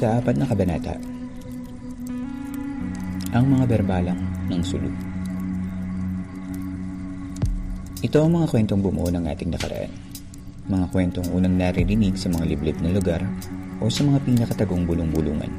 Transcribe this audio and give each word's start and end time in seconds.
Ikaapat 0.00 0.32
na 0.40 0.48
kabanata 0.48 0.96
Ang 3.36 3.52
mga 3.52 3.68
berbalang 3.68 4.16
ng 4.48 4.62
sulu 4.64 4.88
Ito 8.00 8.24
ang 8.24 8.32
mga 8.32 8.48
kwentong 8.48 8.80
bumuo 8.80 9.12
ng 9.12 9.28
ating 9.28 9.52
nakaraan. 9.52 9.92
Mga 10.72 10.86
kwentong 10.88 11.28
unang 11.36 11.52
naririnig 11.52 12.16
sa 12.16 12.32
mga 12.32 12.48
liblib 12.48 12.80
na 12.80 12.96
lugar 12.96 13.20
o 13.76 13.92
sa 13.92 14.00
mga 14.08 14.24
pinakatagong 14.24 14.88
bulong-bulungan. 14.88 15.52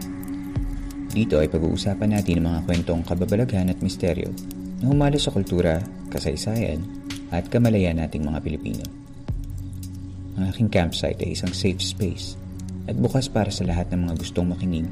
Dito 1.13 1.37
ay 1.37 1.45
pag-uusapan 1.45 2.09
natin 2.09 2.41
ang 2.41 2.45
mga 2.49 2.59
kwentong 2.65 3.05
kababalaghan 3.05 3.69
at 3.69 3.77
misteryo 3.85 4.33
na 4.81 4.89
humalo 4.89 5.21
sa 5.21 5.29
kultura, 5.29 5.85
kasaysayan 6.09 6.81
at 7.29 7.45
kamalayan 7.45 8.01
nating 8.01 8.25
mga 8.25 8.41
Pilipino. 8.41 8.89
Ang 10.41 10.49
aking 10.49 10.73
campsite 10.73 11.21
ay 11.21 11.37
isang 11.37 11.53
safe 11.53 11.77
space 11.77 12.40
at 12.89 12.95
bukas 12.97 13.29
para 13.29 13.53
sa 13.53 13.67
lahat 13.67 13.89
ng 13.91 14.09
mga 14.09 14.15
gustong 14.21 14.49
makinig 14.49 14.87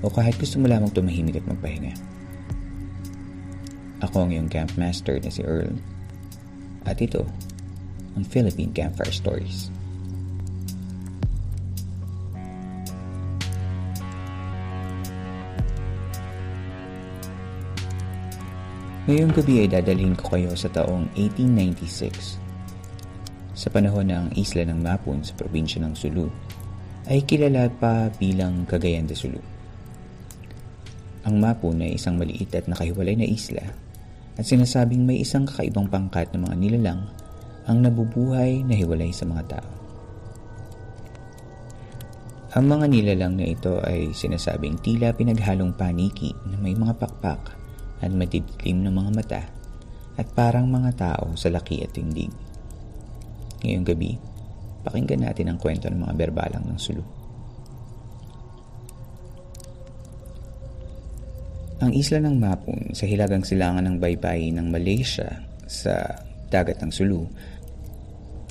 o 0.00 0.08
kahit 0.08 0.34
gusto 0.40 0.56
mo 0.58 0.66
lamang 0.66 0.90
tumahimik 0.90 1.38
at 1.38 1.46
magpahinga. 1.46 1.94
Ako 4.00 4.24
ang 4.24 4.30
iyong 4.32 4.48
campmaster 4.48 5.20
na 5.20 5.28
si 5.28 5.44
Earl 5.44 5.76
at 6.88 6.98
ito, 7.04 7.28
ang 8.16 8.24
Philippine 8.24 8.72
Campfire 8.72 9.12
Stories. 9.12 9.68
Ngayong 19.10 19.34
gabi 19.34 19.66
ay 19.66 19.68
dadalhin 19.68 20.14
ko 20.14 20.38
kayo 20.38 20.54
sa 20.54 20.70
taong 20.70 21.10
1896. 21.18 22.38
Sa 23.58 23.68
panahon 23.68 24.06
na 24.06 24.22
ang 24.22 24.30
isla 24.38 24.62
ng 24.62 24.78
Mapun 24.78 25.26
sa 25.26 25.34
probinsya 25.34 25.82
ng 25.82 25.98
Sulu 25.98 26.30
ay 27.10 27.26
kilala 27.26 27.66
pa 27.66 28.06
bilang 28.22 28.62
Cagayan 28.70 29.10
de 29.10 29.18
Sulu. 29.18 29.42
Ang 31.26 31.42
Mapun 31.42 31.82
ay 31.82 31.98
isang 31.98 32.14
maliit 32.14 32.54
at 32.54 32.70
nakahiwalay 32.70 33.18
na 33.18 33.26
isla 33.26 33.66
at 34.38 34.46
sinasabing 34.46 35.02
may 35.02 35.18
isang 35.18 35.42
kakaibang 35.42 35.90
pangkat 35.90 36.30
ng 36.30 36.46
mga 36.46 36.56
nilalang 36.56 37.10
ang 37.66 37.82
nabubuhay 37.82 38.62
na 38.62 38.78
hiwalay 38.78 39.10
sa 39.10 39.26
mga 39.26 39.58
tao. 39.58 39.70
Ang 42.54 42.66
mga 42.78 42.86
nilalang 42.86 43.34
na 43.34 43.46
ito 43.46 43.82
ay 43.82 44.14
sinasabing 44.14 44.78
tila 44.78 45.10
pinaghalong 45.10 45.74
paniki 45.74 46.30
na 46.46 46.62
may 46.62 46.78
mga 46.78 46.94
pakpak 46.94 47.58
at 48.00 48.10
madidilim 48.14 48.86
ng 48.86 48.94
mga 48.94 49.10
mata 49.10 49.42
at 50.14 50.26
parang 50.30 50.70
mga 50.70 50.94
tao 50.94 51.34
sa 51.34 51.50
laki 51.50 51.82
at 51.82 51.90
tindig. 51.90 52.30
Ngayong 53.66 53.86
gabi, 53.86 54.29
pakinggan 54.84 55.24
natin 55.24 55.52
ang 55.52 55.58
kwento 55.60 55.88
ng 55.88 56.00
mga 56.00 56.14
berbalang 56.16 56.64
ng 56.64 56.78
Sulu. 56.80 57.04
Ang 61.80 61.96
isla 61.96 62.20
ng 62.20 62.36
Mapun 62.36 62.92
sa 62.92 63.08
hilagang 63.08 63.40
silangan 63.40 63.88
ng 63.88 63.96
baybayin 63.96 64.60
ng 64.60 64.68
Malaysia 64.68 65.40
sa 65.64 66.20
dagat 66.52 66.84
ng 66.84 66.92
Sulu 66.92 67.20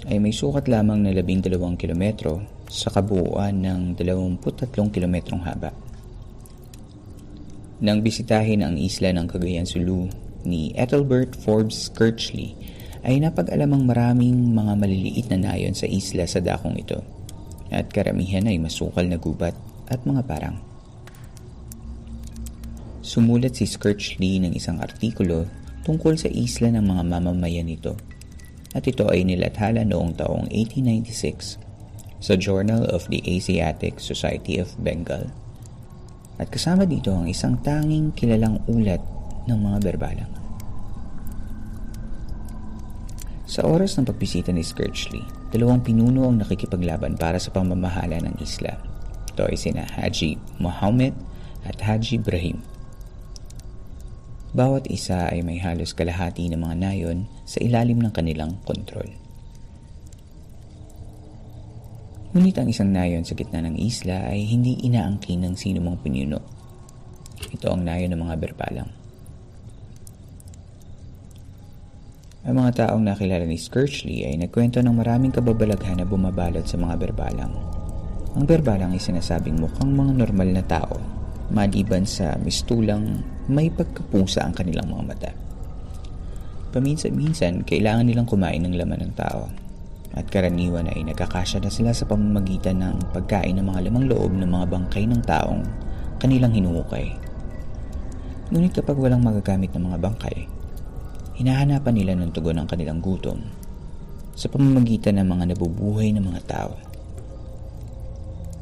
ay 0.09 0.17
may 0.17 0.33
sukat 0.33 0.65
lamang 0.65 1.05
na 1.05 1.13
12 1.13 1.77
kilometro 1.77 2.41
sa 2.65 2.89
kabuuan 2.89 3.61
ng 3.61 3.93
23 3.93 4.41
kilometrong 4.89 5.45
haba. 5.45 5.69
Nang 7.85 8.01
bisitahin 8.01 8.65
ang 8.65 8.75
isla 8.81 9.13
ng 9.13 9.29
Cagayan 9.29 9.69
Sulu 9.69 10.09
ni 10.43 10.73
Ethelbert 10.73 11.37
Forbes 11.37 11.91
Kirchley 11.93 12.57
ay 13.03 13.23
napag-alamang 13.23 13.87
maraming 13.87 14.51
mga 14.51 14.73
maliliit 14.75 15.27
na 15.31 15.51
nayon 15.51 15.71
sa 15.75 15.87
isla 15.87 16.27
sa 16.27 16.43
dakong 16.43 16.75
ito 16.75 16.99
at 17.69 17.87
karamihan 17.93 18.49
ay 18.49 18.57
masukal 18.57 19.05
na 19.05 19.15
gubat 19.15 19.55
at 19.87 20.03
mga 20.03 20.25
parang. 20.25 20.57
Sumulat 22.99 23.57
si 23.57 23.65
Skirchley 23.65 24.43
ng 24.43 24.53
isang 24.53 24.77
artikulo 24.83 25.47
tungkol 25.87 26.19
sa 26.19 26.29
isla 26.29 26.69
ng 26.75 26.85
mga 26.85 27.03
mamamayan 27.07 27.65
nito 27.65 27.97
at 28.75 28.85
ito 28.85 29.09
ay 29.09 29.25
nilathala 29.25 29.81
noong 29.81 30.13
taong 30.19 30.45
1896 30.51 31.57
sa 32.19 32.35
Journal 32.35 32.85
of 32.91 33.07
the 33.07 33.23
Asiatic 33.25 33.97
Society 33.97 34.59
of 34.59 34.75
Bengal. 34.77 35.31
At 36.39 36.51
kasama 36.51 36.83
dito 36.83 37.15
ang 37.15 37.27
isang 37.27 37.59
tanging 37.63 38.11
kilalang 38.13 38.61
ulat 38.67 39.01
ng 39.47 39.59
mga 39.59 39.77
berbalang. 39.83 40.38
Sa 43.49 43.65
oras 43.65 43.97
ng 43.97 44.05
pagbisita 44.05 44.53
ni 44.53 44.61
Skirchley, 44.61 45.25
dalawang 45.49 45.81
pinuno 45.81 46.29
ang 46.29 46.37
nakikipaglaban 46.37 47.17
para 47.17 47.41
sa 47.41 47.49
pamamahala 47.49 48.21
ng 48.21 48.37
isla. 48.45 48.77
Ito 49.33 49.49
ay 49.49 49.57
sina 49.57 49.89
Haji 49.89 50.37
Muhammad 50.61 51.17
at 51.65 51.81
Haji 51.81 52.21
Ibrahim. 52.21 52.61
Bawat 54.53 54.85
isa 54.93 55.33
ay 55.33 55.41
may 55.41 55.57
halos 55.57 55.97
kalahati 55.97 56.45
ng 56.45 56.61
mga 56.61 56.77
nayon 56.77 57.25
sa 57.41 57.57
ilalim 57.57 57.97
ng 57.97 58.13
kanilang 58.13 58.53
kontrol. 58.69 59.09
Ngunit 62.37 62.53
ang 62.53 62.69
isang 62.69 62.93
nayon 62.93 63.25
sa 63.25 63.33
gitna 63.33 63.65
ng 63.65 63.81
isla 63.81 64.29
ay 64.29 64.45
hindi 64.45 64.77
inaangkin 64.85 65.41
ng 65.41 65.57
sino 65.57 65.81
mang 65.81 65.97
pinuno. 65.97 66.37
Ito 67.49 67.73
ang 67.73 67.81
nayon 67.81 68.13
ng 68.13 68.21
mga 68.29 68.35
berbalang. 68.45 69.08
Ang 72.47 72.55
mga 72.55 72.87
taong 72.87 73.03
nakilala 73.03 73.43
ni 73.43 73.59
Skirchley 73.59 74.23
ay 74.23 74.39
nagkwento 74.39 74.79
ng 74.79 74.95
maraming 74.95 75.35
kababalaghan 75.35 75.99
na 75.99 76.07
bumabalot 76.07 76.63
sa 76.63 76.79
mga 76.79 76.95
berbalang. 76.95 77.51
Ang 78.39 78.47
berbalang 78.47 78.95
ay 78.95 79.01
sinasabing 79.03 79.59
mukhang 79.59 79.91
mga 79.91 80.23
normal 80.23 80.49
na 80.55 80.63
tao, 80.63 80.95
maliban 81.51 82.07
sa 82.07 82.39
mistulang 82.39 83.19
may 83.51 83.67
pagkapusa 83.67 84.47
ang 84.47 84.55
kanilang 84.55 84.87
mga 84.87 85.03
mata. 85.03 85.31
Paminsan-minsan, 86.71 87.67
kailangan 87.67 88.07
nilang 88.07 88.29
kumain 88.29 88.63
ng 88.63 88.71
laman 88.71 89.03
ng 89.03 89.13
tao. 89.19 89.51
At 90.15 90.31
karaniwan 90.31 90.87
ay 90.95 91.11
nagkakasya 91.11 91.59
na 91.59 91.67
sila 91.67 91.91
sa 91.91 92.07
pamamagitan 92.07 92.79
ng 92.79 93.11
pagkain 93.11 93.59
ng 93.59 93.67
mga 93.67 93.91
lamang 93.91 94.07
loob 94.07 94.31
ng 94.31 94.47
mga 94.47 94.65
bangkay 94.71 95.03
ng 95.11 95.21
taong 95.27 95.67
kanilang 96.23 96.55
hinuhukay. 96.55 97.19
Ngunit 98.47 98.79
kapag 98.79 98.95
walang 98.95 99.27
magagamit 99.27 99.75
ng 99.75 99.91
mga 99.91 99.99
bangkay, 99.99 100.58
hinahanapan 101.39 101.95
nila 101.95 102.13
ng 102.19 102.35
tugon 102.35 102.59
ang 102.59 102.67
kanilang 102.67 102.99
gutom 102.99 103.39
sa 104.35 104.51
pamamagitan 104.51 105.23
ng 105.23 105.27
mga 105.27 105.55
nabubuhay 105.55 106.11
ng 106.11 106.23
mga 106.27 106.41
tao. 106.43 106.75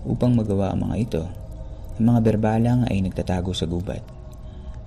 Upang 0.05 0.37
magawa 0.37 0.71
ang 0.71 0.85
mga 0.85 0.95
ito, 1.01 1.23
ang 1.97 2.05
mga 2.13 2.19
berbalang 2.21 2.79
ay 2.85 3.01
nagtatago 3.01 3.49
sa 3.57 3.65
gubat 3.65 4.05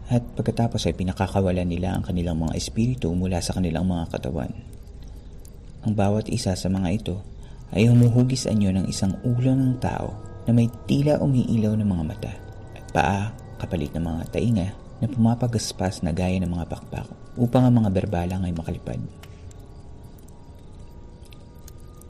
at 0.06 0.22
pagkatapos 0.38 0.86
ay 0.86 0.94
pinakakawalan 0.94 1.66
nila 1.66 1.98
ang 1.98 2.06
kanilang 2.06 2.38
mga 2.38 2.54
espiritu 2.54 3.10
mula 3.10 3.42
sa 3.42 3.58
kanilang 3.58 3.86
mga 3.90 4.06
katawan. 4.14 4.54
Ang 5.82 5.92
bawat 5.94 6.30
isa 6.30 6.54
sa 6.54 6.70
mga 6.70 6.88
ito 6.94 7.18
ay 7.74 7.90
humuhugis 7.90 8.46
anyo 8.46 8.70
ng 8.70 8.86
isang 8.86 9.18
ulo 9.26 9.50
ng 9.50 9.82
tao 9.82 10.14
na 10.46 10.54
may 10.54 10.70
tila 10.86 11.18
umiilaw 11.18 11.74
ng 11.74 11.88
mga 11.90 12.04
mata 12.06 12.32
at 12.74 12.86
paa 12.94 13.22
kapalit 13.58 13.90
ng 13.98 14.02
mga 14.02 14.22
tainga 14.30 14.68
na 15.02 15.06
pumapagaspas 15.10 16.06
na 16.06 16.14
gaya 16.14 16.38
ng 16.38 16.50
mga 16.50 16.66
pakpak 16.70 17.19
upang 17.38 17.68
ang 17.68 17.84
mga 17.84 17.90
berbalang 17.94 18.42
ay 18.46 18.54
makalipad. 18.54 18.98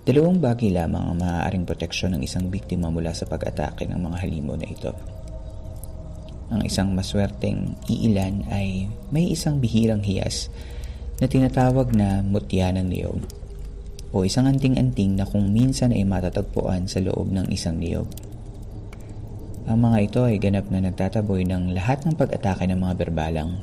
Dalawang 0.01 0.41
bagay 0.41 0.73
lamang 0.73 1.13
ang 1.13 1.17
maaaring 1.21 1.69
proteksyon 1.69 2.17
ng 2.17 2.23
isang 2.25 2.49
biktima 2.49 2.89
mula 2.89 3.13
sa 3.13 3.29
pag-atake 3.29 3.85
ng 3.85 4.01
mga 4.01 4.17
halimo 4.25 4.57
na 4.57 4.65
ito. 4.65 4.97
Ang 6.51 6.67
isang 6.67 6.91
maswerteng 6.97 7.79
iilan 7.87 8.49
ay 8.51 8.89
may 9.15 9.31
isang 9.31 9.61
bihirang 9.61 10.03
hiyas 10.03 10.51
na 11.21 11.29
tinatawag 11.29 11.93
na 11.93 12.25
mutya 12.25 12.73
ng 12.75 12.89
niyog 12.91 13.21
o 14.11 14.27
isang 14.27 14.51
anting-anting 14.51 15.15
na 15.15 15.29
kung 15.29 15.53
minsan 15.55 15.95
ay 15.95 16.03
matatagpuan 16.03 16.91
sa 16.91 16.99
loob 16.99 17.31
ng 17.31 17.47
isang 17.55 17.79
niyog. 17.79 18.11
Ang 19.71 19.87
mga 19.87 19.99
ito 20.03 20.21
ay 20.27 20.43
ganap 20.43 20.67
na 20.75 20.83
nagtataboy 20.83 21.47
ng 21.47 21.71
lahat 21.71 22.03
ng 22.03 22.19
pag-atake 22.19 22.67
ng 22.67 22.81
mga 22.83 22.95
berbalang. 23.07 23.63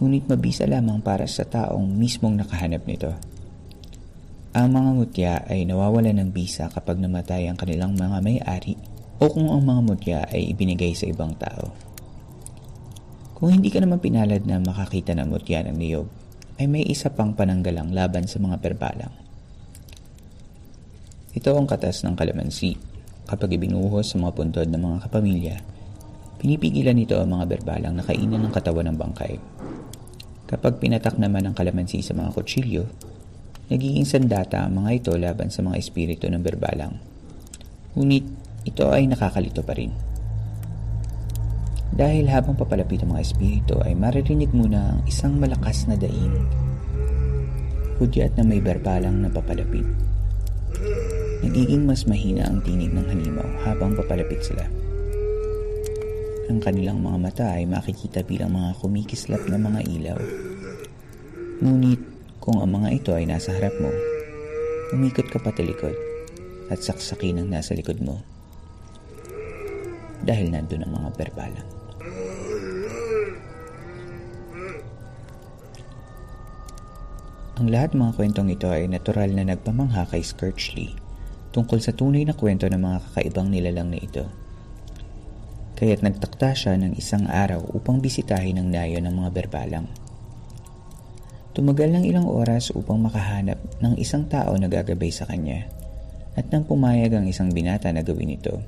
Ngunit 0.00 0.26
mabisa 0.26 0.64
lamang 0.64 1.04
para 1.04 1.28
sa 1.28 1.44
taong 1.44 1.92
mismong 1.92 2.40
nakahanap 2.40 2.82
nito. 2.88 3.12
Ang 4.56 4.72
mga 4.72 4.90
mutya 4.96 5.32
ay 5.46 5.68
nawawala 5.68 6.10
ng 6.16 6.32
bisa 6.32 6.72
kapag 6.72 6.98
namatay 6.98 7.46
ang 7.46 7.54
kanilang 7.54 7.94
mga 7.94 8.18
may-ari 8.24 8.74
o 9.20 9.28
kung 9.28 9.52
ang 9.52 9.62
mga 9.62 9.80
mutya 9.84 10.18
ay 10.32 10.50
ibinigay 10.56 10.96
sa 10.96 11.06
ibang 11.06 11.36
tao. 11.36 11.70
Kung 13.36 13.52
hindi 13.52 13.68
ka 13.68 13.84
naman 13.84 14.00
pinalad 14.00 14.42
na 14.48 14.58
makakita 14.58 15.14
ng 15.14 15.28
mutya 15.28 15.62
ng 15.68 15.76
niyog, 15.76 16.08
ay 16.56 16.66
may 16.66 16.82
isa 16.82 17.12
pang 17.12 17.36
pananggalang 17.36 17.92
laban 17.92 18.24
sa 18.24 18.40
mga 18.40 18.58
berbalang. 18.58 19.12
Ito 21.36 21.54
ang 21.54 21.70
katas 21.70 22.02
ng 22.02 22.18
kalamansi 22.18 22.90
Kapag 23.30 23.54
ibinuhos 23.54 24.10
sa 24.10 24.18
mga 24.18 24.34
puntod 24.34 24.66
ng 24.66 24.82
mga 24.90 24.98
kapamilya, 25.06 25.56
pinipigilan 26.42 26.98
nito 26.98 27.14
ang 27.14 27.30
mga 27.30 27.46
berbalang 27.46 27.94
na 27.94 28.02
ng 28.02 28.50
katawan 28.50 28.90
ng 28.90 28.98
bangkay. 28.98 29.38
Kapag 30.50 30.82
pinatak 30.82 31.14
naman 31.14 31.46
ang 31.46 31.54
kalamansi 31.54 32.02
sa 32.02 32.10
mga 32.10 32.34
kutsilyo, 32.34 32.82
nagiging 33.70 34.02
sandata 34.02 34.66
ang 34.66 34.82
mga 34.82 34.90
ito 34.98 35.12
laban 35.14 35.46
sa 35.46 35.62
mga 35.62 35.78
espiritu 35.78 36.26
ng 36.26 36.42
berbalang. 36.42 36.98
Ngunit 37.94 38.26
ito 38.66 38.90
ay 38.90 39.06
nakakalito 39.06 39.62
pa 39.62 39.78
rin. 39.78 39.94
Dahil 41.94 42.26
habang 42.34 42.58
papalapit 42.58 43.06
ang 43.06 43.14
mga 43.14 43.22
espiritu 43.30 43.78
ay 43.78 43.94
maririnig 43.94 44.50
muna 44.50 44.98
ang 44.98 45.06
isang 45.06 45.38
malakas 45.38 45.86
na 45.86 45.94
daing. 45.94 46.34
Hudyat 48.02 48.34
na 48.34 48.42
may 48.42 48.58
berbalang 48.58 49.22
na 49.22 49.30
papalapit. 49.30 49.86
Nagiging 51.46 51.86
mas 51.86 52.10
mahina 52.10 52.50
ang 52.50 52.58
tinig 52.66 52.90
ng 52.90 53.06
halimaw 53.06 53.46
habang 53.70 53.94
papalapit 53.94 54.42
sila. 54.42 54.79
Ang 56.50 56.58
kanilang 56.58 56.98
mga 56.98 57.18
mata 57.22 57.46
ay 57.54 57.62
makikita 57.62 58.26
bilang 58.26 58.50
mga 58.50 58.74
kumikislap 58.82 59.46
na 59.46 59.54
mga 59.54 59.86
ilaw. 59.86 60.18
Ngunit 61.62 62.02
kung 62.42 62.58
ang 62.58 62.74
mga 62.74 62.90
ito 62.90 63.14
ay 63.14 63.22
nasa 63.22 63.54
harap 63.54 63.70
mo, 63.78 63.86
umikot 64.90 65.30
ka 65.30 65.38
patalikod 65.38 65.94
at 66.66 66.82
saksakin 66.82 67.38
ang 67.38 67.54
nasa 67.54 67.78
likod 67.78 68.02
mo 68.02 68.18
dahil 70.26 70.50
nandun 70.50 70.82
ang 70.82 70.92
mga 70.98 71.10
berbalang. 71.14 71.68
Ang 77.62 77.66
lahat 77.70 77.94
mga 77.94 78.18
kwentong 78.18 78.50
ito 78.50 78.66
ay 78.66 78.90
natural 78.90 79.30
na 79.38 79.46
nagpamangha 79.46 80.02
kay 80.10 80.26
Skirchley 80.26 80.98
tungkol 81.54 81.78
sa 81.78 81.94
tunay 81.94 82.26
na 82.26 82.34
kwento 82.34 82.66
ng 82.66 82.82
mga 82.82 82.98
kakaibang 83.06 83.54
nilalang 83.54 83.94
na 83.94 84.02
ito. 84.02 84.49
Kaya't 85.80 86.04
nagtakta 86.04 86.52
siya 86.52 86.76
ng 86.76 86.92
isang 87.00 87.24
araw 87.24 87.64
upang 87.72 88.04
bisitahin 88.04 88.60
ang 88.60 88.68
nayo 88.68 89.00
ng 89.00 89.16
mga 89.16 89.30
berbalang. 89.32 89.88
Tumagal 91.56 91.88
ng 91.96 92.04
ilang 92.04 92.28
oras 92.28 92.68
upang 92.76 93.00
makahanap 93.00 93.56
ng 93.80 93.96
isang 93.96 94.28
tao 94.28 94.52
na 94.60 94.68
gagabay 94.68 95.08
sa 95.08 95.24
kanya 95.24 95.64
at 96.36 96.52
nang 96.52 96.68
pumayag 96.68 97.16
ang 97.16 97.24
isang 97.24 97.48
binata 97.48 97.88
na 97.96 98.04
gawin 98.04 98.36
ito, 98.36 98.60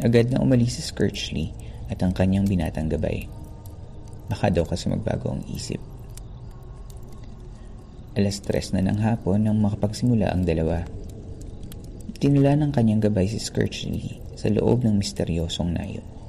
agad 0.00 0.32
na 0.32 0.40
umalis 0.40 0.80
si 0.80 0.88
Skirchley 0.88 1.52
at 1.92 2.00
ang 2.00 2.16
kanyang 2.16 2.48
binatang 2.48 2.88
gabay. 2.88 3.28
Baka 4.32 4.48
daw 4.48 4.64
kasi 4.64 4.88
magbago 4.88 5.36
ang 5.36 5.44
isip. 5.52 5.84
Alas 8.16 8.40
tres 8.40 8.72
na 8.72 8.80
ng 8.80 9.04
hapon 9.04 9.44
nang 9.44 9.60
makapagsimula 9.60 10.32
ang 10.32 10.48
dalawa. 10.48 10.80
Tinula 12.16 12.56
ng 12.56 12.72
kanyang 12.72 13.04
gabay 13.04 13.28
si 13.28 13.36
Skirchley 13.36 14.16
sa 14.32 14.48
loob 14.48 14.88
ng 14.88 14.96
misteryosong 14.96 15.76
nayo. 15.76 16.21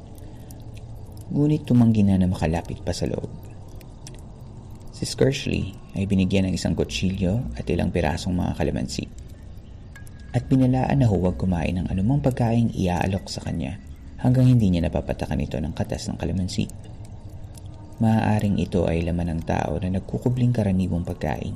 Ngunit 1.32 1.64
tumanggi 1.64 2.04
na 2.04 2.20
na 2.20 2.28
makalapit 2.28 2.84
pa 2.84 2.92
sa 2.92 3.08
loob. 3.08 3.32
Si 4.92 5.08
Skirchley 5.08 5.72
ay 5.96 6.04
binigyan 6.04 6.50
ng 6.50 6.54
isang 6.56 6.76
kutsilyo 6.76 7.56
at 7.56 7.68
ilang 7.70 7.94
pirasong 7.94 8.36
mga 8.36 8.56
kalamansi. 8.60 9.04
At 10.34 10.50
pinalaan 10.50 11.00
na 11.00 11.08
huwag 11.08 11.38
kumain 11.38 11.78
ng 11.78 11.88
anumang 11.94 12.20
pagkaing 12.20 12.74
iaalok 12.74 13.30
sa 13.30 13.46
kanya 13.46 13.78
hanggang 14.24 14.50
hindi 14.50 14.72
niya 14.72 14.88
napapatakan 14.90 15.38
ito 15.38 15.60
ng 15.60 15.76
katas 15.78 16.10
ng 16.10 16.18
kalamansi. 16.18 16.66
Maaaring 18.02 18.58
ito 18.58 18.90
ay 18.90 19.06
laman 19.06 19.38
ng 19.38 19.42
tao 19.46 19.78
na 19.78 20.00
nagkukubling 20.00 20.52
karaniwang 20.52 21.06
pagkain. 21.06 21.54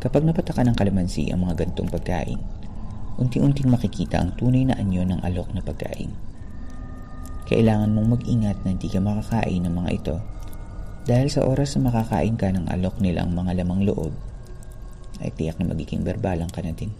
Kapag 0.00 0.24
napatakan 0.24 0.72
ng 0.72 0.76
kalamansi 0.80 1.28
ang 1.28 1.44
mga 1.44 1.66
gantong 1.66 1.92
pagkain, 1.92 2.40
unti-unting 3.20 3.68
makikita 3.68 4.16
ang 4.16 4.32
tunay 4.38 4.64
na 4.64 4.80
anyo 4.80 5.04
ng 5.04 5.20
alok 5.20 5.52
na 5.52 5.60
pagkain. 5.60 6.29
Kailangan 7.50 7.90
mong 7.90 8.14
mag-ingat 8.14 8.62
na 8.62 8.70
hindi 8.70 8.86
ka 8.86 9.02
makakain 9.02 9.66
ng 9.66 9.74
mga 9.74 9.90
ito 9.90 10.16
dahil 11.02 11.26
sa 11.26 11.42
oras 11.42 11.74
na 11.74 11.90
makakain 11.90 12.38
ka 12.38 12.54
ng 12.54 12.70
alok 12.70 13.02
nilang 13.02 13.34
mga 13.34 13.58
lamang 13.58 13.82
loob, 13.88 14.14
ay 15.18 15.34
tiyak 15.34 15.58
na 15.58 15.66
magiging 15.66 16.06
berbalang 16.06 16.46
ka 16.46 16.62
na 16.62 16.70
din. 16.70 16.94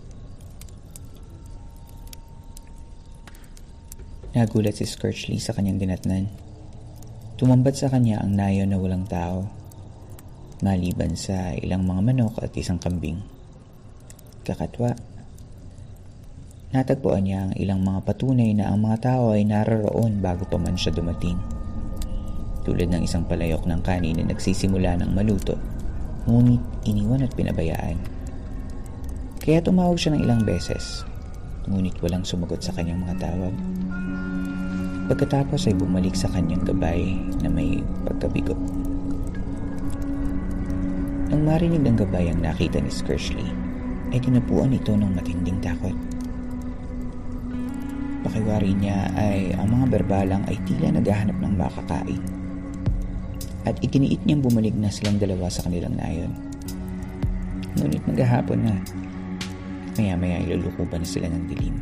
Nagulat 4.34 4.78
si 4.78 4.86
Skirchley 4.86 5.38
sa 5.38 5.54
kanyang 5.54 5.78
dinatnan. 5.78 6.26
Tumambat 7.38 7.78
sa 7.78 7.86
kanya 7.86 8.18
ang 8.18 8.34
nayo 8.34 8.66
na 8.66 8.78
walang 8.78 9.06
tao, 9.06 9.46
maliban 10.66 11.14
sa 11.14 11.54
ilang 11.54 11.86
mga 11.86 12.00
manok 12.04 12.42
at 12.42 12.50
isang 12.58 12.82
kambing. 12.82 13.22
Kakatwa, 14.42 14.98
Natagpuan 16.70 17.26
niya 17.26 17.50
ang 17.50 17.52
ilang 17.58 17.82
mga 17.82 18.06
patunay 18.06 18.54
na 18.54 18.70
ang 18.70 18.86
mga 18.86 19.02
tao 19.02 19.34
ay 19.34 19.42
naroroon 19.42 20.22
bago 20.22 20.46
pa 20.46 20.54
man 20.54 20.78
siya 20.78 20.94
dumating. 20.94 21.34
Tulad 22.62 22.94
ng 22.94 23.02
isang 23.02 23.26
palayok 23.26 23.66
ng 23.66 23.82
kanin 23.82 24.22
na 24.22 24.30
nagsisimula 24.30 25.02
ng 25.02 25.10
maluto, 25.10 25.58
ngunit 26.30 26.62
iniwan 26.86 27.26
at 27.26 27.34
pinabayaan. 27.34 27.98
Kaya 29.42 29.58
tumawag 29.66 29.98
siya 29.98 30.14
ng 30.14 30.22
ilang 30.22 30.46
beses, 30.46 31.02
ngunit 31.66 31.98
walang 32.06 32.22
sumagot 32.22 32.62
sa 32.62 32.70
kanyang 32.70 33.02
mga 33.02 33.18
tawag. 33.18 33.54
Pagkatapos 35.10 35.66
ay 35.66 35.74
bumalik 35.74 36.14
sa 36.14 36.30
kanyang 36.30 36.62
gabay 36.62 37.18
na 37.42 37.50
may 37.50 37.82
pagkabigo. 38.06 38.54
Nang 41.34 41.42
marinig 41.42 41.82
ng 41.82 41.98
gabay 41.98 42.30
ang 42.30 42.46
nakita 42.46 42.78
ni 42.78 42.94
Skirchley, 42.94 43.50
ay 44.14 44.22
tinapuan 44.22 44.70
ito 44.70 44.94
ng 44.94 45.10
matinding 45.18 45.58
takot. 45.58 46.09
Pakiwari 48.30 48.78
niya 48.78 49.10
ay 49.18 49.58
ang 49.58 49.74
mga 49.74 49.86
berbalang 49.90 50.46
ay 50.46 50.54
tila 50.62 50.94
naghahanap 50.94 51.34
ng 51.42 51.50
makakain. 51.58 52.22
At 53.66 53.74
itiniit 53.82 54.22
niyang 54.22 54.46
bumalik 54.46 54.70
na 54.78 54.86
silang 54.86 55.18
dalawa 55.18 55.50
sa 55.50 55.66
kanilang 55.66 55.98
nayon. 55.98 56.30
Ngunit 57.74 58.06
maghahapon 58.06 58.62
na. 58.62 58.78
Maya-maya 59.98 60.46
ilulukuban 60.46 61.02
na 61.02 61.10
sila 61.10 61.26
ng 61.26 61.44
dilim. 61.50 61.74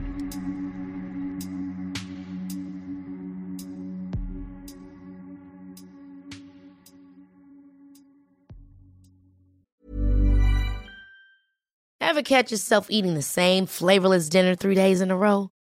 Ever 12.00 12.24
catch 12.24 12.48
yourself 12.48 12.88
eating 12.88 13.12
the 13.12 13.20
same 13.20 13.68
flavorless 13.68 14.32
dinner 14.32 14.56
three 14.56 14.72
days 14.72 15.04
in 15.04 15.12
a 15.12 15.16
row? 15.16 15.52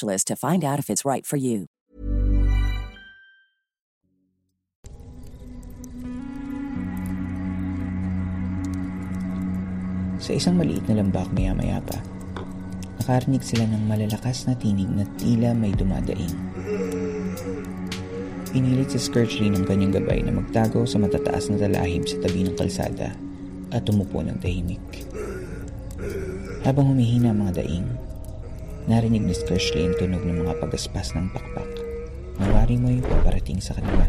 to 0.00 0.36
find 0.36 0.64
out 0.64 0.78
if 0.78 0.90
it's 0.90 1.04
right 1.04 1.24
for 1.24 1.36
you. 1.36 1.66
Sa 10.16 10.34
isang 10.34 10.58
maliit 10.58 10.82
na 10.90 10.98
lambak 10.98 11.30
maya-maya 11.30 11.78
pa, 11.86 12.02
nakarinig 12.98 13.46
sila 13.46 13.62
ng 13.70 13.86
malalakas 13.86 14.48
na 14.50 14.58
tinig 14.58 14.90
na 14.90 15.06
tila 15.20 15.54
may 15.54 15.70
dumadaing. 15.70 16.34
Pinilit 18.50 18.90
si 18.90 18.98
Skirchley 18.98 19.52
ng 19.52 19.68
kanyang 19.68 20.02
gabay 20.02 20.24
na 20.24 20.34
magtago 20.34 20.82
sa 20.88 20.98
matataas 20.98 21.52
na 21.52 21.60
talahib 21.60 22.08
sa 22.08 22.18
tabi 22.18 22.42
ng 22.42 22.56
kalsada 22.58 23.14
at 23.70 23.84
tumupo 23.86 24.24
ng 24.24 24.40
tahimik. 24.42 24.82
Habang 26.66 26.90
humihina 26.90 27.30
ang 27.30 27.46
mga 27.46 27.62
daing, 27.62 27.86
narinig 28.86 29.26
ni 29.26 29.34
Skirchley 29.34 29.90
ang 29.90 29.98
tunog 29.98 30.22
ng 30.22 30.46
mga 30.46 30.62
pagaspas 30.62 31.10
ng 31.18 31.26
pakpak 31.34 31.70
na 32.38 32.46
wari 32.54 32.78
mo'y 32.78 33.02
paparating 33.02 33.58
sa 33.58 33.74
kanila. 33.74 34.06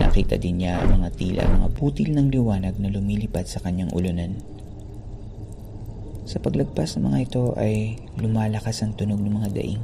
Nakita 0.00 0.40
din 0.40 0.64
niya 0.64 0.80
ang 0.80 1.00
mga 1.00 1.08
tila 1.20 1.44
mga 1.44 1.68
putil 1.76 2.16
ng 2.16 2.32
liwanag 2.32 2.80
na 2.80 2.88
lumilipad 2.88 3.44
sa 3.44 3.60
kanyang 3.60 3.92
ulunan. 3.92 4.40
Sa 6.24 6.40
paglagpas 6.40 6.96
ng 6.96 7.12
mga 7.12 7.18
ito 7.28 7.44
ay 7.60 8.00
lumalakas 8.16 8.80
ang 8.80 8.96
tunog 8.96 9.20
ng 9.20 9.36
mga 9.36 9.48
daing. 9.52 9.82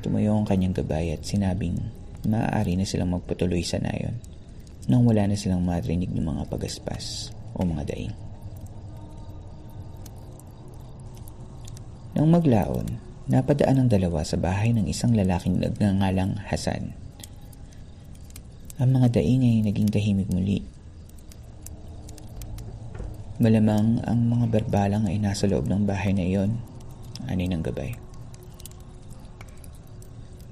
Tumayo 0.00 0.36
ang 0.36 0.48
kanyang 0.48 0.76
gabay 0.76 1.12
at 1.12 1.24
sinabing 1.24 1.76
maaari 2.24 2.76
na 2.76 2.88
silang 2.88 3.12
magpatuloy 3.12 3.60
sa 3.60 3.80
nayon 3.80 4.16
nang 4.84 5.04
wala 5.08 5.24
na 5.24 5.36
silang 5.36 5.64
marinig 5.64 6.12
ng 6.12 6.24
mga 6.24 6.44
pagaspas 6.48 7.32
o 7.56 7.64
mga 7.64 7.88
daing. 7.88 8.33
Nang 12.14 12.30
maglaon, 12.30 12.86
napadaan 13.26 13.82
ang 13.82 13.88
dalawa 13.90 14.22
sa 14.22 14.38
bahay 14.38 14.70
ng 14.70 14.86
isang 14.86 15.18
lalaking 15.18 15.58
nagngangalang 15.58 16.38
Hasan. 16.46 16.94
Ang 18.78 18.90
mga 18.94 19.18
daing 19.18 19.42
ay 19.42 19.66
naging 19.66 19.90
tahimik 19.90 20.30
muli. 20.30 20.62
Malamang 23.42 23.98
ang 24.06 24.30
mga 24.30 24.46
berbalang 24.46 25.10
ay 25.10 25.18
nasa 25.18 25.50
loob 25.50 25.66
ng 25.66 25.90
bahay 25.90 26.14
na 26.14 26.22
iyon, 26.22 26.54
ani 27.26 27.50
ng 27.50 27.66
gabay. 27.66 27.98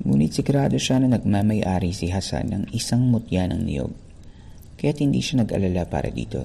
Ngunit 0.03 0.35
sigurado 0.35 0.75
siya 0.83 0.99
na 0.99 1.15
nagmamayari 1.15 1.95
si 1.95 2.11
Hasan 2.11 2.51
ng 2.51 2.65
isang 2.75 3.07
mutya 3.07 3.47
ng 3.47 3.63
niyog, 3.63 3.95
kaya't 4.83 4.99
hindi 4.99 5.23
siya 5.23 5.47
nag-alala 5.47 5.87
para 5.87 6.11
dito. 6.11 6.43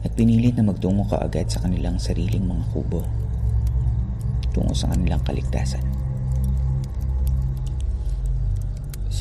At 0.00 0.16
pinilit 0.16 0.56
na 0.56 0.64
magtungo 0.64 1.04
kaagad 1.12 1.52
sa 1.52 1.60
kanilang 1.60 2.00
sariling 2.00 2.48
mga 2.48 2.64
kubo 2.72 3.21
tungo 4.52 4.76
sa 4.76 4.92
kanilang 4.92 5.24
kaligtasan. 5.24 5.82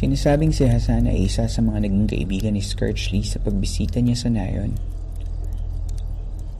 Sinasabing 0.01 0.49
si 0.49 0.65
Hasan 0.65 1.05
ay 1.05 1.29
isa 1.29 1.45
sa 1.45 1.61
mga 1.61 1.85
naging 1.85 2.09
kaibigan 2.09 2.57
ni 2.57 2.63
Skirchley 2.65 3.21
sa 3.21 3.37
pagbisita 3.37 4.01
niya 4.01 4.17
sa 4.17 4.33
nayon. 4.33 4.73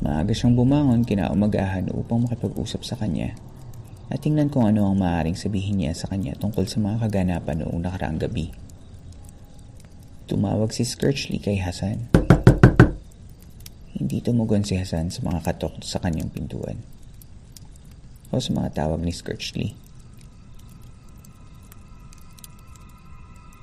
Maaga 0.05 0.29
siyang 0.29 0.53
bumangon 0.53 1.01
kinaumagahan 1.01 1.89
upang 1.89 2.29
makipag-usap 2.29 2.85
sa 2.85 2.93
kanya 3.01 3.33
at 4.13 4.21
tingnan 4.21 4.53
kung 4.53 4.69
ano 4.69 4.85
ang 4.85 5.01
maaaring 5.01 5.33
sabihin 5.33 5.81
niya 5.81 5.97
sa 5.97 6.05
kanya 6.13 6.37
tungkol 6.37 6.69
sa 6.69 6.85
mga 6.85 7.09
kaganapan 7.09 7.65
noong 7.65 7.81
nakaraang 7.81 8.21
gabi. 8.21 8.53
Tumawag 10.29 10.69
si 10.69 10.85
Skirchley 10.85 11.41
kay 11.41 11.57
Hasan. 11.57 12.13
Hindi 13.97 14.21
tumugon 14.21 14.61
si 14.61 14.77
Hasan 14.77 15.09
sa 15.09 15.25
mga 15.25 15.41
katok 15.49 15.81
sa 15.81 15.97
kanyang 15.97 16.29
pintuan 16.29 17.00
o 18.31 18.39
sa 18.39 18.51
mga 18.55 18.69
tawag 18.71 19.03
ni 19.03 19.11
Skirchley. 19.11 19.75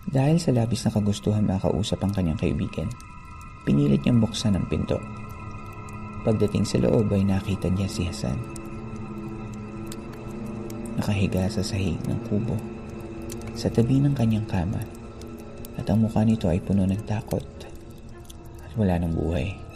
Dahil 0.08 0.40
sa 0.40 0.56
labis 0.56 0.88
na 0.88 0.92
kagustuhan 0.92 1.44
makausap 1.44 2.00
ang 2.00 2.16
kanyang 2.16 2.40
kaibigan, 2.40 2.88
pinilit 3.68 4.00
niyang 4.04 4.24
buksan 4.24 4.56
ang 4.56 4.64
pinto. 4.72 4.96
Pagdating 6.24 6.64
sa 6.64 6.80
loob 6.80 7.12
ay 7.12 7.28
nakita 7.28 7.68
niya 7.68 7.88
si 7.88 8.08
Hasan. 8.08 8.40
Nakahiga 10.96 11.44
sa 11.52 11.60
sahig 11.60 12.00
ng 12.08 12.20
kubo, 12.28 12.56
sa 13.52 13.68
tabi 13.68 14.00
ng 14.00 14.16
kanyang 14.16 14.48
kama, 14.48 14.80
at 15.76 15.84
ang 15.92 16.08
mukha 16.08 16.24
nito 16.24 16.48
ay 16.48 16.58
puno 16.64 16.88
ng 16.88 17.04
takot 17.04 17.44
at 18.64 18.72
wala 18.80 18.96
ng 18.98 19.12
buhay. 19.12 19.67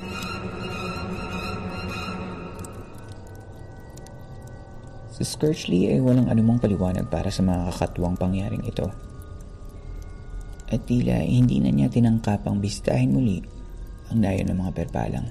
Si 5.23 5.39
Skirchley 5.39 5.87
ay 5.87 6.03
walang 6.03 6.27
anumang 6.27 6.59
paliwanag 6.59 7.07
para 7.07 7.31
sa 7.31 7.47
mga 7.47 7.71
kakatuwang 7.71 8.19
pangyaring 8.19 8.67
ito. 8.67 8.91
At 10.67 10.83
tila 10.83 11.23
hindi 11.23 11.63
na 11.63 11.71
niya 11.71 11.87
tinangkapang 11.87 12.59
bisitahin 12.59 13.15
muli 13.15 13.39
ang 14.11 14.19
dayo 14.19 14.43
ng 14.43 14.59
mga 14.59 14.73
perpalang. 14.75 15.27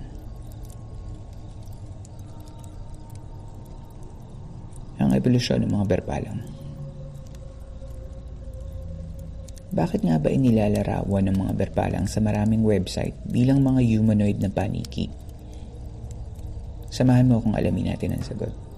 Ang 5.03 5.11
evolusyon 5.11 5.67
ng 5.67 5.75
mga 5.75 5.85
perpalang. 5.91 6.39
Bakit 9.75 10.07
nga 10.07 10.15
ba 10.23 10.31
inilalarawan 10.31 11.27
ng 11.27 11.35
mga 11.35 11.53
berpalang 11.67 12.07
sa 12.07 12.23
maraming 12.23 12.63
website 12.63 13.19
bilang 13.27 13.59
mga 13.59 13.83
humanoid 13.83 14.39
na 14.39 14.47
paniki? 14.47 15.11
Samahan 16.87 17.27
mo 17.27 17.43
kung 17.43 17.59
alamin 17.59 17.91
natin 17.91 18.15
ang 18.15 18.23
sagot. 18.23 18.70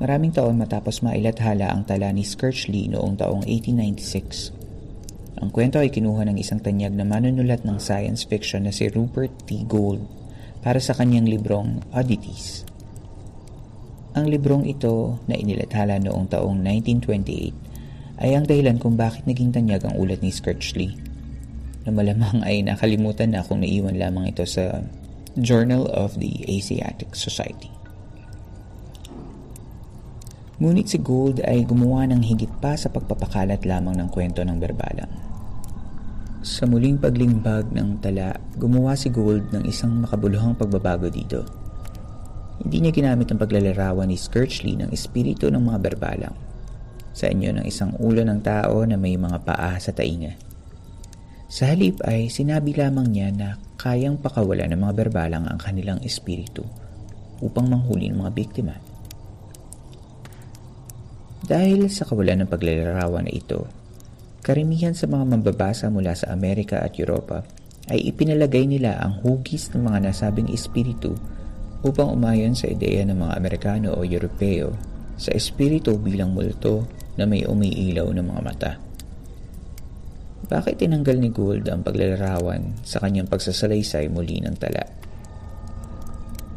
Maraming 0.00 0.32
taon 0.32 0.56
matapos 0.56 1.04
mailathala 1.04 1.68
ang 1.68 1.84
tala 1.84 2.08
ni 2.08 2.24
Skirchley 2.24 2.88
noong 2.88 3.20
taong 3.20 3.44
1896. 3.44 4.56
Ang 5.44 5.52
kwento 5.52 5.76
ay 5.76 5.92
kinuha 5.92 6.24
ng 6.24 6.40
isang 6.40 6.56
tanyag 6.56 6.96
na 6.96 7.04
manunulat 7.04 7.68
ng 7.68 7.76
science 7.76 8.24
fiction 8.24 8.64
na 8.64 8.72
si 8.72 8.88
Rupert 8.88 9.44
T. 9.44 9.60
Gould 9.68 10.00
para 10.64 10.80
sa 10.80 10.96
kanyang 10.96 11.28
librong 11.28 11.84
Oddities. 11.92 12.64
Ang 14.16 14.32
librong 14.32 14.64
ito 14.64 15.20
na 15.28 15.36
inilathala 15.36 16.00
noong 16.00 16.32
taong 16.32 16.56
1928 16.64 18.24
ay 18.24 18.36
ang 18.36 18.48
dahilan 18.48 18.80
kung 18.80 18.96
bakit 18.96 19.28
naging 19.28 19.52
tanyag 19.52 19.84
ang 19.84 20.00
ulat 20.00 20.24
ni 20.24 20.32
Skirchley 20.32 20.96
na 21.84 21.92
malamang 21.92 22.40
ay 22.48 22.64
nakalimutan 22.64 23.36
na 23.36 23.44
kung 23.44 23.60
naiwan 23.60 24.00
lamang 24.00 24.32
ito 24.32 24.48
sa 24.48 24.80
Journal 25.36 25.92
of 25.92 26.16
the 26.16 26.40
Asiatic 26.48 27.12
Society. 27.12 27.79
Ngunit 30.60 30.92
si 30.92 31.00
Gould 31.00 31.40
ay 31.40 31.64
gumawa 31.64 32.04
ng 32.12 32.20
higit 32.20 32.52
pa 32.60 32.76
sa 32.76 32.92
pagpapakalat 32.92 33.64
lamang 33.64 33.96
ng 33.96 34.12
kwento 34.12 34.44
ng 34.44 34.60
berbalang. 34.60 35.08
Sa 36.44 36.68
muling 36.68 37.00
paglimbag 37.00 37.72
ng 37.72 38.04
tala, 38.04 38.36
gumawa 38.60 38.92
si 38.92 39.08
Gould 39.08 39.56
ng 39.56 39.64
isang 39.64 40.04
makabuluhang 40.04 40.60
pagbabago 40.60 41.08
dito. 41.08 41.48
Hindi 42.60 42.84
niya 42.84 42.92
ginamit 42.92 43.32
ang 43.32 43.40
paglalarawan 43.40 44.12
ni 44.12 44.20
Skirchley 44.20 44.76
ng 44.76 44.92
espiritu 44.92 45.48
ng 45.48 45.64
mga 45.64 45.80
berbalang. 45.80 46.36
Sa 47.16 47.32
inyo 47.32 47.56
ng 47.56 47.64
isang 47.64 47.96
ulo 47.96 48.20
ng 48.20 48.44
tao 48.44 48.84
na 48.84 49.00
may 49.00 49.16
mga 49.16 49.40
paa 49.40 49.80
sa 49.80 49.96
tainga. 49.96 50.36
Sa 51.48 51.72
halip 51.72 52.04
ay 52.04 52.28
sinabi 52.28 52.76
lamang 52.76 53.08
niya 53.08 53.32
na 53.32 53.48
kayang 53.80 54.20
pakawala 54.20 54.68
ng 54.68 54.76
mga 54.76 54.92
berbalang 54.92 55.48
ang 55.48 55.56
kanilang 55.56 56.04
espiritu 56.04 56.68
upang 57.40 57.64
manghuli 57.64 58.12
ng 58.12 58.20
mga 58.20 58.32
biktima. 58.36 58.89
Dahil 61.40 61.88
sa 61.88 62.04
kawalan 62.04 62.44
ng 62.44 62.50
paglalarawan 62.52 63.24
na 63.24 63.32
ito, 63.32 63.64
karamihan 64.44 64.92
sa 64.92 65.08
mga 65.08 65.24
mambabasa 65.24 65.88
mula 65.88 66.12
sa 66.12 66.32
Amerika 66.32 66.80
at 66.80 67.00
Europa 67.00 67.40
ay 67.88 68.12
ipinalagay 68.12 68.68
nila 68.68 69.00
ang 69.00 69.24
hugis 69.24 69.72
ng 69.72 69.82
mga 69.88 70.12
nasabing 70.12 70.52
espiritu 70.52 71.16
upang 71.80 72.12
umayon 72.12 72.52
sa 72.52 72.68
ideya 72.68 73.08
ng 73.08 73.16
mga 73.16 73.34
Amerikano 73.40 73.96
o 73.96 74.04
Europeo 74.04 74.76
sa 75.16 75.32
espiritu 75.32 75.96
bilang 75.96 76.36
multo 76.36 76.84
na 77.16 77.24
may 77.24 77.44
umiilaw 77.44 78.08
ng 78.12 78.26
mga 78.28 78.42
mata. 78.44 78.72
Bakit 80.50 80.82
tinanggal 80.82 81.16
ni 81.20 81.30
Gould 81.30 81.68
ang 81.68 81.84
paglalarawan 81.84 82.84
sa 82.84 83.00
kanyang 83.00 83.28
pagsasalaysay 83.28 84.10
muli 84.12 84.42
ng 84.42 84.56
tala? 84.56 84.99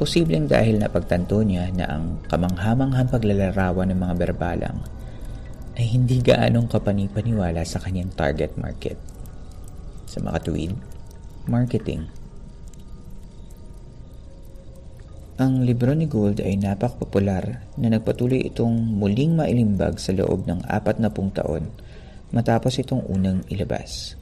Posibleng 0.03 0.51
dahil 0.51 0.83
napagtanto 0.83 1.39
niya 1.47 1.71
na 1.71 1.87
ang 1.87 2.19
kamanghamanghang 2.27 3.07
paglalarawan 3.07 3.87
ng 3.87 4.03
mga 4.03 4.15
berbalang 4.19 4.83
ay 5.79 5.95
hindi 5.95 6.19
gaanong 6.19 6.67
kapanipaniwala 6.67 7.63
sa 7.63 7.79
kanyang 7.79 8.11
target 8.11 8.51
market. 8.59 8.99
Sa 10.03 10.19
makatuwid, 10.19 10.75
marketing. 11.47 12.03
Ang 15.39 15.63
libro 15.63 15.95
ni 15.95 16.11
Gould 16.11 16.43
ay 16.43 16.59
napakpopular 16.59 17.63
na 17.79 17.87
nagpatuloy 17.87 18.43
itong 18.51 18.75
muling 18.75 19.39
mailimbag 19.39 20.03
sa 20.03 20.11
loob 20.11 20.43
ng 20.43 20.67
apat 20.67 20.99
na 20.99 21.15
pung 21.15 21.31
taon 21.31 21.71
matapos 22.35 22.75
itong 22.75 23.07
unang 23.07 23.47
ilabas. 23.47 24.19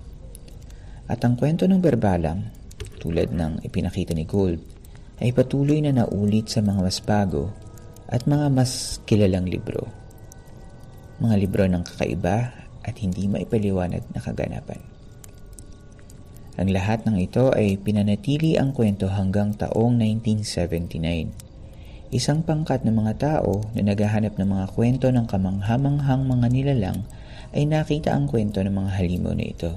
At 1.10 1.26
ang 1.26 1.42
kwento 1.42 1.66
ng 1.66 1.82
berbalang, 1.82 2.54
tulad 3.02 3.34
ng 3.34 3.66
ipinakita 3.66 4.14
ni 4.14 4.30
Gould, 4.30 4.62
ay 5.22 5.30
patuloy 5.32 5.80
na 5.86 5.94
naulit 5.94 6.50
sa 6.50 6.66
mga 6.66 6.82
mas 6.82 6.98
bago 6.98 7.54
at 8.10 8.26
mga 8.26 8.50
mas 8.50 8.98
kilalang 9.06 9.46
libro. 9.46 9.86
Mga 11.22 11.36
libro 11.38 11.64
ng 11.70 11.86
kakaiba 11.86 12.52
at 12.82 12.98
hindi 12.98 13.30
maipaliwanag 13.30 14.02
na 14.10 14.20
kaganapan. 14.20 14.82
Ang 16.58 16.74
lahat 16.74 17.08
ng 17.08 17.16
ito 17.22 17.54
ay 17.54 17.80
pinanatili 17.80 18.58
ang 18.60 18.74
kwento 18.76 19.08
hanggang 19.08 19.56
taong 19.56 19.96
1979. 19.96 21.32
Isang 22.12 22.44
pangkat 22.44 22.84
ng 22.84 22.92
mga 22.92 23.14
tao 23.24 23.64
na 23.72 23.88
naghahanap 23.88 24.36
ng 24.36 24.50
mga 24.50 24.66
kwento 24.76 25.08
ng 25.08 25.32
kamanghamanghang 25.32 26.28
mga 26.28 26.48
nilalang 26.52 27.00
ay 27.56 27.64
nakita 27.64 28.12
ang 28.12 28.28
kwento 28.28 28.60
ng 28.60 28.74
mga 28.74 28.92
halimaw 29.00 29.32
na 29.32 29.46
ito. 29.48 29.72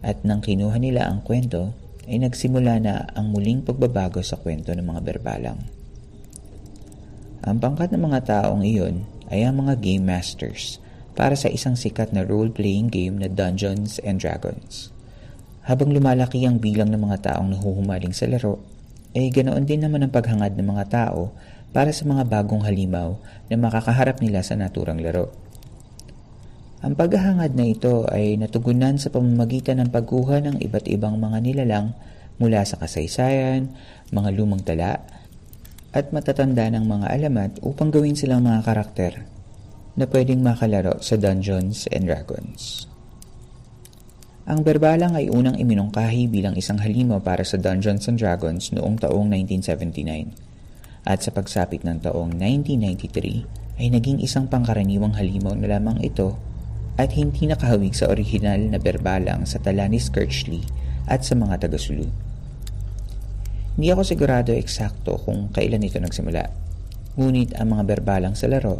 At 0.00 0.24
nang 0.24 0.40
kinuha 0.40 0.80
nila 0.80 1.12
ang 1.12 1.20
kwento, 1.20 1.76
ay 2.06 2.22
nagsimula 2.22 2.82
na 2.82 3.06
ang 3.14 3.30
muling 3.30 3.62
pagbabago 3.62 4.22
sa 4.22 4.38
kwento 4.38 4.74
ng 4.74 4.82
mga 4.82 5.00
berbalang. 5.02 5.58
Ang 7.42 7.58
pangkat 7.58 7.90
ng 7.90 8.02
mga 8.02 8.20
taong 8.22 8.62
iyon 8.62 9.02
ay 9.26 9.42
ang 9.42 9.58
mga 9.58 9.82
game 9.82 10.06
masters 10.06 10.78
para 11.18 11.34
sa 11.34 11.50
isang 11.50 11.74
sikat 11.74 12.14
na 12.14 12.22
role-playing 12.22 12.88
game 12.88 13.18
na 13.18 13.26
Dungeons 13.26 13.98
and 14.06 14.22
Dragons. 14.22 14.94
Habang 15.66 15.90
lumalaki 15.90 16.42
ang 16.46 16.62
bilang 16.62 16.94
ng 16.94 17.02
mga 17.02 17.34
taong 17.34 17.50
nahuhumaling 17.54 18.14
sa 18.14 18.30
laro, 18.30 18.62
ay 19.12 19.28
ganoon 19.34 19.66
din 19.66 19.82
naman 19.82 20.06
ang 20.06 20.12
paghangad 20.14 20.54
ng 20.54 20.66
mga 20.70 20.84
tao 20.88 21.34
para 21.74 21.90
sa 21.90 22.06
mga 22.06 22.28
bagong 22.28 22.62
halimaw 22.62 23.18
na 23.50 23.56
makakaharap 23.58 24.22
nila 24.22 24.40
sa 24.46 24.54
naturang 24.54 25.02
laro. 25.02 25.41
Ang 26.82 26.98
paghahangad 26.98 27.54
na 27.54 27.70
ito 27.70 28.10
ay 28.10 28.34
natugunan 28.34 28.98
sa 28.98 29.06
pamamagitan 29.06 29.78
ng 29.78 29.94
pagkuha 29.94 30.42
ng 30.42 30.56
iba't 30.66 30.90
ibang 30.90 31.14
mga 31.14 31.38
nilalang 31.38 31.94
mula 32.42 32.66
sa 32.66 32.74
kasaysayan, 32.74 33.70
mga 34.10 34.34
lumang 34.34 34.66
tala, 34.66 34.98
at 35.94 36.10
matatanda 36.10 36.66
ng 36.74 36.82
mga 36.82 37.06
alamat 37.06 37.50
upang 37.62 37.94
gawin 37.94 38.18
silang 38.18 38.42
mga 38.42 38.66
karakter 38.66 39.22
na 39.94 40.10
pwedeng 40.10 40.42
makalaro 40.42 40.98
sa 40.98 41.14
Dungeons 41.14 41.86
and 41.94 42.10
Dragons. 42.10 42.90
Ang 44.50 44.66
berbalang 44.66 45.14
ay 45.14 45.30
unang 45.30 45.54
iminungkahi 45.54 46.26
bilang 46.26 46.58
isang 46.58 46.82
halimaw 46.82 47.22
para 47.22 47.46
sa 47.46 47.62
Dungeons 47.62 48.10
and 48.10 48.18
Dragons 48.18 48.74
noong 48.74 48.98
taong 48.98 49.30
1979. 49.30 51.06
At 51.06 51.22
sa 51.22 51.30
pagsapit 51.30 51.86
ng 51.86 52.02
taong 52.02 52.34
1993 52.34 53.78
ay 53.78 53.86
naging 53.86 54.18
isang 54.18 54.50
pangkaraniwang 54.50 55.14
halimaw 55.14 55.54
na 55.54 55.78
lamang 55.78 56.02
ito 56.02 56.34
at 57.00 57.16
hindi 57.16 57.48
nakahawig 57.48 57.96
sa 57.96 58.12
orihinal 58.12 58.60
na 58.68 58.76
berbalang 58.76 59.48
sa 59.48 59.56
tala 59.62 59.88
ni 59.88 60.00
at 61.08 61.20
sa 61.24 61.34
mga 61.34 61.66
taga-sulu. 61.66 62.06
Hindi 63.72 63.88
ako 63.88 64.02
sigurado 64.04 64.52
eksakto 64.52 65.16
kung 65.24 65.48
kailan 65.48 65.84
ito 65.84 65.96
nagsimula. 65.96 66.44
Ngunit 67.16 67.56
ang 67.56 67.72
mga 67.72 67.84
berbalang 67.96 68.36
sa 68.36 68.48
laro 68.48 68.76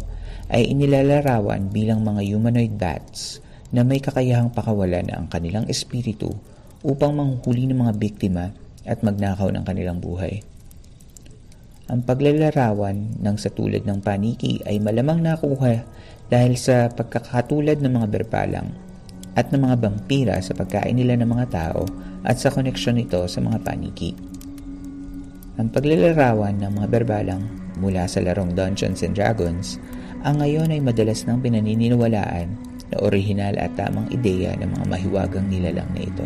ay 0.53 0.69
inilalarawan 0.69 1.73
bilang 1.73 2.05
mga 2.05 2.21
humanoid 2.29 2.77
bats 2.77 3.41
na 3.73 3.81
may 3.81 3.97
kakayahang 3.97 4.53
pakawalan 4.53 5.09
ang 5.09 5.25
kanilang 5.25 5.65
espiritu 5.65 6.29
upang 6.85 7.17
manghuli 7.17 7.65
ng 7.65 7.81
mga 7.81 7.93
biktima 7.97 8.53
at 8.85 9.01
magnakaw 9.01 9.49
ng 9.49 9.65
kanilang 9.65 9.97
buhay. 9.97 10.45
Ang 11.89 12.05
paglalarawan 12.05 13.19
ng 13.19 13.35
sa 13.41 13.49
tulad 13.49 13.83
ng 13.83 13.99
paniki 14.05 14.61
ay 14.63 14.77
malamang 14.77 15.19
nakuha 15.19 15.83
dahil 16.33 16.57
sa 16.57 16.89
pagkakatulad 16.89 17.77
ng 17.77 17.93
mga 17.93 18.07
berbalang 18.09 18.73
at 19.37 19.53
ng 19.53 19.69
mga 19.69 19.75
vampira 19.77 20.35
sa 20.41 20.57
pagkain 20.57 20.97
nila 20.97 21.13
ng 21.21 21.29
mga 21.29 21.45
tao 21.53 21.85
at 22.25 22.41
sa 22.41 22.49
koneksyon 22.49 22.97
nito 22.97 23.21
sa 23.29 23.37
mga 23.37 23.61
paniki. 23.61 24.17
Ang 25.61 25.69
paglalarawan 25.69 26.57
ng 26.57 26.81
mga 26.81 26.87
berbalang 26.89 27.45
mula 27.77 28.09
sa 28.09 28.17
larong 28.25 28.57
Dungeons 28.57 29.05
and 29.05 29.13
Dragons 29.13 29.77
ang 30.25 30.41
ngayon 30.41 30.73
ay 30.73 30.81
madalas 30.81 31.21
nang 31.29 31.37
pinaniniwalaan 31.37 32.49
na 32.89 32.97
orihinal 33.05 33.53
at 33.61 33.69
tamang 33.77 34.09
ideya 34.09 34.57
ng 34.57 34.73
mga 34.73 34.85
mahiwagang 34.89 35.45
nilalang 35.45 35.89
na 35.93 36.01
ito. 36.01 36.25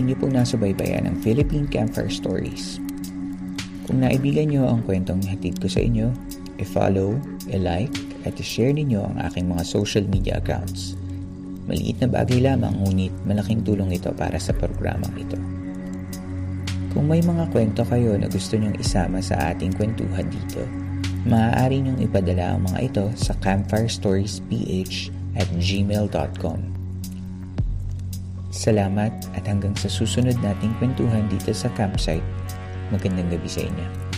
Inyo 0.00 0.16
pong 0.16 0.32
nasubaybayan 0.32 1.04
ang 1.04 1.20
Philippine 1.20 1.68
Campfire 1.68 2.08
Stories. 2.08 2.80
Kung 3.84 4.00
naibigan 4.00 4.48
nyo 4.48 4.64
ang 4.64 4.80
kwentong 4.88 5.20
hatid 5.28 5.60
ko 5.60 5.68
sa 5.68 5.84
inyo, 5.84 6.08
i-follow, 6.56 7.20
i-like, 7.52 7.92
at 8.24 8.32
i-share 8.40 8.72
ninyo 8.72 8.96
ang 8.96 9.20
aking 9.28 9.52
mga 9.52 9.60
social 9.60 10.00
media 10.08 10.40
accounts. 10.40 10.96
Maliit 11.68 12.00
na 12.00 12.08
bagay 12.08 12.40
lamang 12.40 12.80
ngunit 12.80 13.12
malaking 13.28 13.60
tulong 13.60 13.92
ito 13.92 14.08
para 14.16 14.40
sa 14.40 14.56
programang 14.56 15.12
ito. 15.20 15.36
Kung 16.96 17.04
may 17.04 17.20
mga 17.20 17.52
kwento 17.52 17.84
kayo 17.84 18.16
na 18.16 18.32
gusto 18.32 18.56
nyong 18.56 18.80
isama 18.80 19.20
sa 19.20 19.52
ating 19.52 19.76
kwentuhan 19.76 20.32
dito, 20.32 20.64
maaari 21.28 21.84
nyong 21.84 22.00
ipadala 22.08 22.56
ang 22.56 22.64
mga 22.72 22.78
ito 22.88 23.04
sa 23.20 23.36
campfirestoriesph 23.44 25.12
at 25.36 25.48
gmail.com. 25.60 26.79
Salamat 28.60 29.08
at 29.32 29.48
hanggang 29.48 29.72
sa 29.72 29.88
susunod 29.88 30.36
nating 30.44 30.76
kwentuhan 30.76 31.24
dito 31.32 31.48
sa 31.56 31.72
campsite. 31.72 32.20
Magandang 32.92 33.32
gabi 33.32 33.48
sa 33.48 33.64
inyo. 33.64 34.09